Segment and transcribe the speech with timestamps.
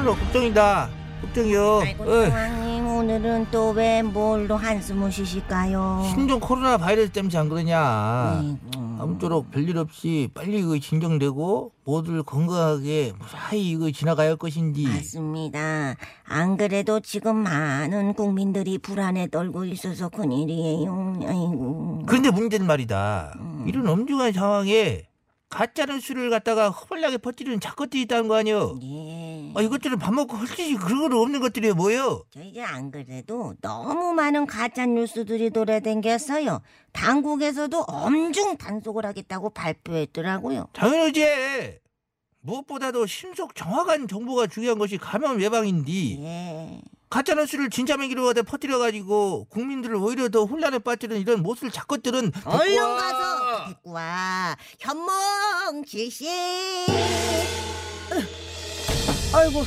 [0.00, 0.88] 천원로 걱정이다
[1.20, 6.02] 걱정이요 아이고 어이, 대왕님 오늘은 또 왜 뭘로 한숨을 쉬실까요?
[6.14, 8.58] 신종 코로나 바이러스 때문에 안 그러냐 아이고.
[8.98, 15.94] 아무쪼록 별일 없이 빨리 이거 진정되고 모두를 건강하게 무사히 이거 지나가야 할 것인지 맞습니다.
[16.26, 21.14] 안 그래도 지금 많은 국민들이 불안에 떨고 있어서 큰일이에요.
[21.26, 22.02] 아이고.
[22.06, 23.34] 그런데 문제는 말이다
[23.66, 25.02] 이런 엄중한 상황에
[25.50, 29.52] 가짜는 수를 갖다가 허벌나게 퍼뜨리는 작것들이 있다는 거 아니여 예.
[29.56, 34.12] 아, 이것들은 밥 먹고 헐짓이 그런 거 없는 것들이 뭐여 저 이제 안 그래도 너무
[34.14, 36.62] 많은 가짜 뉴스들이 돌아댕겼어요.
[36.92, 40.68] 당국에서도 엄중 단속을 하겠다고 발표했더라고요.
[40.72, 41.80] 당연하지
[42.42, 46.80] 무엇보다도 신속 정확한 정보가 중요한 것이 감염 예방인디 예.
[47.10, 52.76] 가짜 뉴스를 진짜 매기로 가다 퍼뜨려가지고 국민들을 오히려 더 혼란에 빠뜨리는 이런 못을 작것들은 얼른.
[52.76, 54.56] 가서 데리고 와.
[54.78, 55.08] 현몽
[55.90, 56.24] 실시.
[59.34, 59.64] 아이고.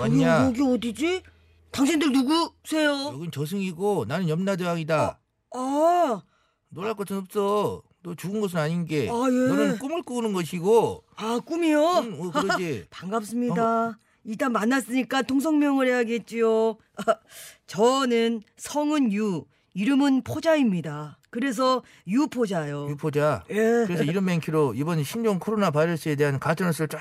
[0.00, 1.22] 왔냐 여기 어디지?
[1.70, 3.12] 당신들 누구세요?
[3.14, 5.20] 여긴 저승이고 나는 염라대왕이다
[5.54, 6.22] 아,
[6.70, 9.48] 놀랄 것은 없어 너 죽은 것은 아닌 게 아, 예.
[9.48, 11.80] 너는 꿈을 꾸는 것이고 아 꿈이요?
[11.80, 13.96] 응, 어, 그러지 반갑습니다.
[14.24, 16.76] 일단 만났으니까 통성명을 해야겠지요.
[17.68, 21.17] 저는 성은 유, 이름은 포자입니다.
[21.30, 22.88] 그래서 유포자요.
[22.88, 23.54] 유포자 예.
[23.86, 26.98] 그래서 이런 맹키로 이번 신종 코로나 바이러스에 대한 가짜뉴스를 쫙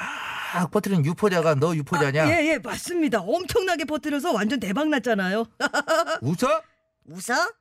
[0.72, 3.22] 퍼뜨리는 유포자가 너 유포자냐 예, 예, 맞습니다.
[3.22, 5.46] 엄청나게 퍼뜨려서 완전 대박 났잖아요.
[6.22, 6.62] 웃어?
[7.06, 7.54] 웃어?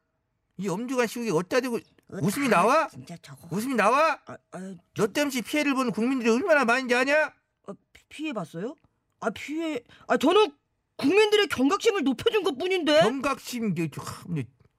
[0.59, 2.89] 이 엄중한 시국에 어디다 대고 어, 웃음이 다 나와?
[2.89, 3.49] 진짜 저거.
[3.51, 4.19] 웃음이 나와?
[4.27, 7.33] 아, 아, 너 때문에 피해를 보는 국민들이 얼마나 많은지 아냐?
[7.67, 8.75] 어, 피- 피해 봤어요?
[9.21, 9.81] 아, 피해.
[10.07, 10.53] 아, 저는
[10.97, 13.01] 국민들의 경각심을 높여준 것 뿐인데.
[13.03, 14.05] 경각심 이게 참,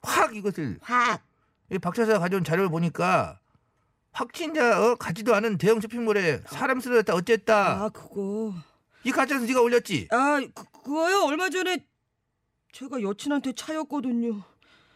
[0.02, 1.22] 확 이것을 확.
[1.72, 3.40] 이 박사가 가져온 자료를 보니까
[4.12, 8.54] 확진자 어, 가지도 않은 대형 쇼핑몰에 사람 쓰러졌다 어쨌다 아, 그거.
[9.04, 11.24] 이 가짜는 네가 올렸지 아, 그, 그거요?
[11.26, 11.86] 얼마 전에
[12.72, 14.42] 제가 여친한테 차였거든요.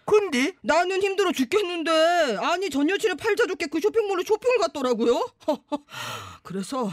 [0.06, 5.30] 근데 나는 힘들어 죽겠는데 아니 전 여친의 팔자좋게 그 쇼핑몰로 쇼핑을 갔더라고요.
[6.44, 6.90] 그래서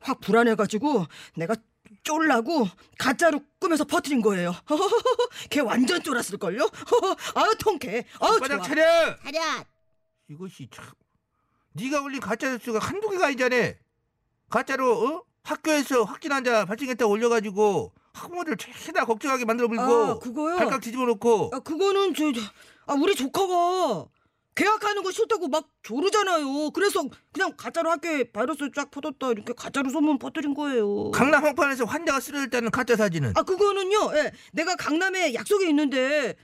[0.00, 1.06] 확 불안해가지고
[1.36, 1.54] 내가
[2.02, 4.54] 쫄라고 가짜로 꾸며서 퍼뜨린 거예요.
[5.50, 6.62] 걔 완전 쫄았을걸요?
[7.34, 8.04] 아유 통쾌.
[8.20, 8.48] 아유 좋아.
[8.48, 9.66] 차려 차렷.
[10.30, 10.84] 이것이 참
[11.72, 13.72] 네가 올린 가짜 뉴스가 한두 개가 아니잖아
[14.50, 15.22] 가짜로 어?
[15.42, 20.56] 학교에서 확진 환자 발생했다고 올려가지고 학부모들 최다 걱정하게 만들어 불고 아 그거요?
[20.56, 22.40] 발칵 뒤집어 놓고 아 그거는 저, 저
[22.86, 24.06] 아, 우리 조카가
[24.58, 26.70] 계약하는 거 싫다고 막 조르잖아요.
[26.72, 31.12] 그래서 그냥 가짜로 학교에 바이러스 쫙 퍼졌다 이렇게 가짜로 소문 퍼뜨린 거예요.
[31.12, 34.10] 강남 한판에서 환자가 쓰러졌다는 가짜 사진은 아 그거는요.
[34.16, 36.34] 예, 내가 강남에 약속이 있는데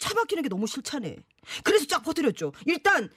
[0.00, 1.10] 차 막히는 게 너무 싫잖아.
[1.62, 2.50] 그래서 쫙 퍼뜨렸죠.
[2.66, 3.08] 일단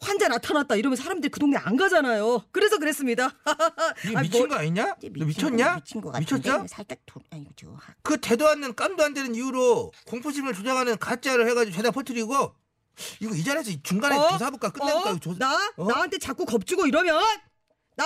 [0.00, 2.44] 환자 나타났다 이러면 사람들이 그 동네 안 가잖아요.
[2.52, 3.30] 그래서 그랬습니다.
[3.46, 4.96] 아, 미친 뭐- 거 아니냐?
[5.16, 5.68] 너 미쳤냐?
[5.70, 6.66] 거, 미친 거 미쳤어?
[6.66, 7.96] 살짝 도, 아이고 저 확.
[8.02, 12.54] 그 대도 않는 깜도 안 되는 이유로 공포심을 조장하는 가짜를 해가지고 죄다 퍼뜨리고
[13.20, 14.28] 이거 이 자리에서 중간에 어?
[14.30, 15.12] 조사볼까 끝내볼까 어?
[15.12, 15.38] 이거 조...
[15.38, 15.84] 나 어?
[15.86, 17.20] 나한테 자꾸 겁주고 이러면
[17.96, 18.04] 나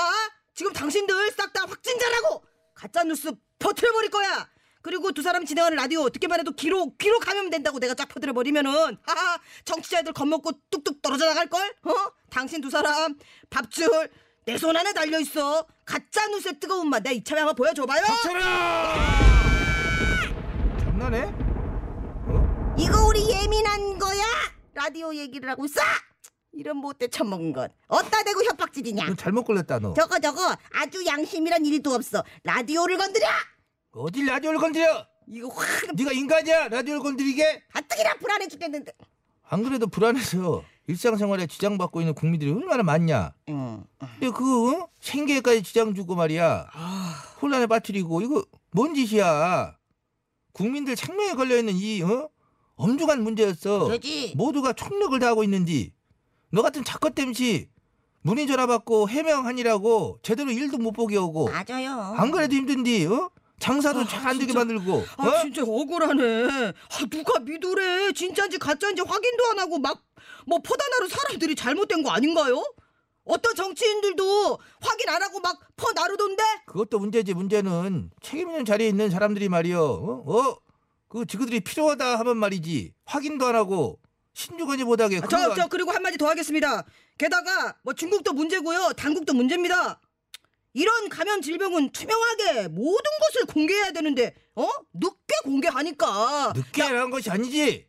[0.54, 2.42] 지금 당신들 싹 다 확진자라고
[2.74, 4.48] 가짜 뉴스 퍼뜨려 버릴 거야.
[4.80, 8.96] 그리고 두 사람 진행하는 라디오 듣기만 해도 기록 기록 감염 된다고 내가 쫙 퍼뜨려 버리면은
[9.02, 11.74] 하하 정치자들 겁먹고 뚝뚝 떨어져 나갈 걸.
[11.82, 11.92] 어?
[12.30, 13.14] 당신 두 사람
[13.50, 14.08] 밥줄
[14.46, 15.66] 내 손 안에 달려 있어.
[15.84, 17.02] 가짜 뉴스의 뜨거운 맛.
[17.02, 18.02] 내가 이참에 한번 보여줘봐요.
[20.78, 21.24] 장난해?
[22.28, 22.74] 어?
[22.78, 24.17] 이거 우리 예민한 거야?
[24.78, 25.80] 라디오 얘기를 하고 있어?
[26.52, 27.72] 이런 못돼 처먹은 것.
[27.88, 29.06] 어따 대고 협박질이냐?
[29.06, 32.22] 너 잘못 걸렸다 너 저거 저거 아주 양심이란 일도 없어.
[32.44, 33.26] 라디오를 건드려?
[33.90, 35.66] 어딜 라디오를 건드려 이거 확
[35.96, 38.92] 네가 인간이야 라디오를 건드리게 가뜩이나 불안해 죽겠는데.
[39.50, 43.84] 안 그래도 불안해서 일상생활에 지장받고 있는 국민들이 얼마나 많냐 응.
[43.98, 44.88] 근데 그 어?
[45.00, 46.68] 생계까지 지장 주고 말이야
[47.42, 49.76] 혼란에 빠뜨리고 이거 뭔 짓이야
[50.52, 52.28] 국민들 생명에 걸려있는 이 어?
[52.78, 54.32] 엄중한 문제였어 그러지.
[54.36, 55.92] 모두가 총력을 다하고 있는데
[56.50, 57.68] 너 같은 작것 땜시
[58.22, 62.14] 문의 전화 받고 해명하니라고 제대로 일도 못 보게 오고 맞아요.
[62.16, 63.30] 안 그래도 힘든디 어?
[63.58, 64.60] 장사도 아, 잘 안 되게 진짜.
[64.60, 65.04] 만들고.
[65.16, 65.40] 아 어?
[65.42, 66.46] 진짜 억울하네.
[66.68, 68.12] 아 누가 믿으래?
[68.12, 72.62] 진짜인지 가짜인지 확인도 안 하고 막뭐 퍼다나로 사람들이 잘못된 거 아닌가요?
[73.24, 76.42] 어떤 정치인들도 확인 안 하고 막 퍼 나르던데?
[76.66, 79.80] 그것도 문제지 문제는 책임 있는 자리에 있는 사람들이 말이요.
[79.80, 80.24] 어?
[80.26, 80.56] 어?
[81.08, 82.92] 그 지그들이 필요하다 하면 말이지.
[83.04, 83.98] 확인도 안 하고
[84.34, 85.18] 신중하지 못하게.
[85.18, 86.84] 아, 저, 안- 저 그리고 한마디 더 하겠습니다.
[87.16, 88.92] 게다가 뭐 중국도 문제고요.
[88.96, 90.00] 당국도 문제입니다.
[90.74, 94.68] 이런 감염 질병은 투명하게 모든 것을 공개해야 되는데 어?
[94.92, 97.87] 늦게 공개하니까 늦게 한 것이 아니지.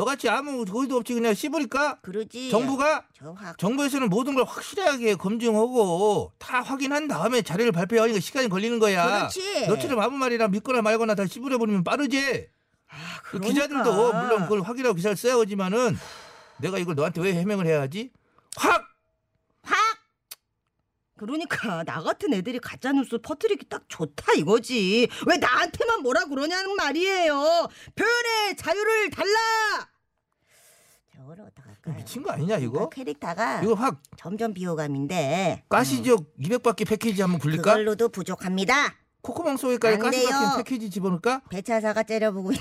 [0.00, 2.48] 너같이 아무 거의도 없이 그냥 씹으니까 그러지.
[2.50, 3.58] 정부가 저 확.
[3.58, 9.28] 정부에서는 모든 걸 확실하게 검증하고 다 확인한 다음에 자료를 발표하니까 시간이 걸리는 거야.
[9.28, 9.66] 그렇지.
[9.66, 12.48] 너처럼 아무 말이나 믿거나 말거나 다 씹으려 버리면 빠르지.
[13.22, 13.48] 그 그러니까.
[13.48, 15.98] 기자들도 물론 그걸 확인하고 기사를 써야 하지만은
[16.56, 18.10] 내가 이걸 너한테 왜 해명을 해야 하지?
[18.56, 18.72] 확!
[18.72, 18.89] 확.
[21.20, 25.06] 그러니까 나 같은 애들이 가짜 뉴스 퍼뜨리기 딱 좋다 이거지.
[25.26, 27.68] 왜 나한테만 뭐라 그러냐는 말이에요.
[27.94, 29.36] 표현의 자유를 달라.
[31.14, 31.96] 저걸 어떡할까요?
[31.96, 32.72] 미친 거 아니냐 이거?
[32.72, 37.62] 그러니까 캐릭터가 이거 확 점점 비호감인데 가시적 200바퀴 패키지 한번 굴릴까?
[37.64, 38.94] 그걸로도 부족합니다.
[39.20, 40.30] 코코망 속에까지 안 가시 돼요.
[40.30, 41.42] 박힌 패키지 집어넣을까?
[41.50, 42.60] 배차사가 째려보고 있...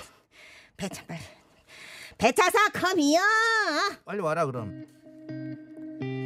[0.76, 1.22] 배차 빨리.
[2.18, 3.22] 배차사 컴이요.
[4.04, 4.86] 빨리 와라 그럼.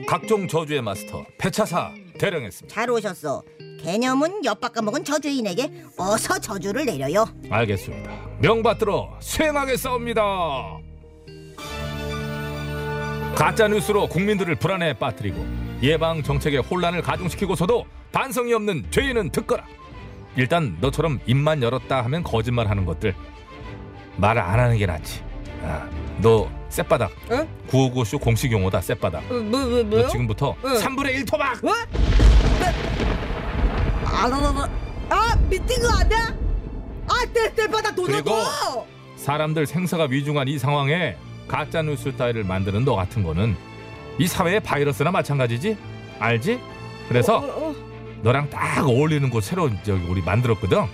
[0.08, 2.74] 각종 저주의 마스터 배차사 대령했습니다.
[2.74, 3.44] 잘 오셨어.
[3.80, 7.26] 개념은 엿바꿔먹은 저주인에게 어서 저주를 내려요.
[7.50, 8.12] 알겠습니다.
[8.40, 10.22] 명받들어 수행하게 싸웁니다.
[13.36, 15.46] 가짜 뉴스로 국민들을 불안에 빠뜨리고
[15.82, 19.66] 예방 정책에 혼란을 가중시키고서도 반성이 없는 죄인은 듣거라.
[20.36, 23.16] 일단 너처럼 입만 열었다 하면 거짓말하는 것들
[24.18, 25.24] 말을 안 하는 게 낫지.
[25.64, 25.88] 아,
[26.20, 27.48] 너 쌔바닥 어?
[27.70, 29.24] 959쇼 공식 용어다 쌔바닥.
[29.30, 30.08] 어, 뭐, 뭐, 너 뭐요?
[30.10, 30.74] 지금부터 응.
[30.76, 31.64] 3분의 1 토막.
[31.64, 31.70] 어?
[34.06, 34.70] 아, 나, 나, 나.
[35.10, 36.36] 아, 미팅거 아니야?
[37.08, 38.88] 아, 내, 내 바닥 그리고 도전도.
[39.18, 41.16] 사람들 생사가 위중한 이 상황에
[41.48, 43.56] 가짜 뉴스 따위를 만드는 너 같은 거는
[44.18, 45.78] 이 사회의 바이러스나 마찬가지지
[46.20, 46.60] 알지?
[47.10, 47.76] 그래서 어, 어,
[48.22, 50.86] 너랑 딱 어울리는 곳 새로 저기 우리 만들었거든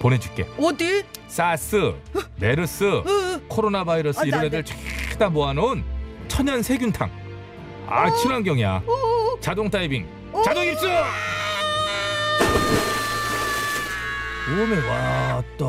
[0.00, 0.66] 보내줄게 어.
[0.66, 1.02] 어디?
[1.26, 1.94] 사스
[2.36, 3.27] 메르스 어, 어.
[3.58, 4.64] 코로나 바이러스 안 돼, 이런 안 애들
[5.10, 5.82] 쫙다 모아놓은
[6.28, 7.10] 천연 세균탕
[7.88, 8.82] 아 친환경이야
[9.40, 10.06] 자동 다이빙
[10.44, 10.86] 자동 입수
[14.50, 15.66] 오메 왔다.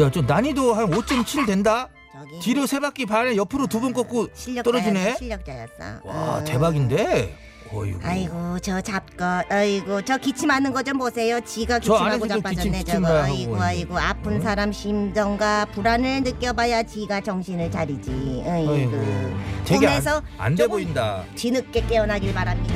[0.00, 1.88] 야, 저 난이도 한 5.7 된다.
[2.12, 4.62] 저기 뒤로 세 바퀴 반에 옆으로 두 번 꺾고 실력자였어.
[4.62, 5.16] 떨어지네.
[5.18, 6.00] 실력자였어.
[6.04, 6.44] 와, 어.
[6.44, 7.36] 대박인데.
[7.72, 8.00] 어이구.
[8.02, 12.84] 아이고 저 잡것 아이고 저 기침하는 거 좀 보세요 지가 저 기침하고 좀 자빠졌네 기침,
[12.84, 13.64] 저거 기침을 하고 아이고 있네.
[13.64, 19.36] 아이고 아픈 사람 심정과 불안을 느껴봐야 지가 정신을 차리지 아이고, 아이고.
[19.66, 21.24] 되게 꿈에서 안돼 조금 보인다.
[21.34, 22.74] 뒤늦게 깨어나길 바랍니다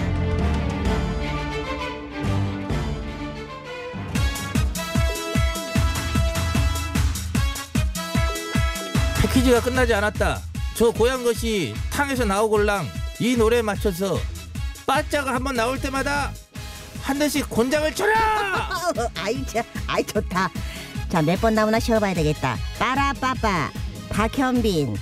[9.23, 10.41] 패키지가 끝나지 않았다.
[10.75, 12.87] 저 고향 것이 탕에서 나오골랑
[13.21, 14.17] 이 노래에 맞춰서
[14.87, 16.33] 빠짜가 한 번 나올 때마다
[17.03, 18.71] 한 대씩 곤장을 쳐라.
[19.25, 20.51] 아이 자 아이 좋다
[21.11, 23.71] 자 몇 번 나오나 쉬어봐야 되겠다 빠라빠빠
[24.11, 24.97] 박현빈